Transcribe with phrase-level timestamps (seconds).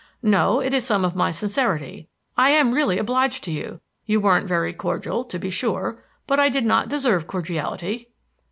[0.23, 2.07] "No, it is some of my sincerity.
[2.35, 3.81] I am really obliged to you.
[4.07, 8.09] You weren't very cordial, to be sure, but I did not deserve cordiality."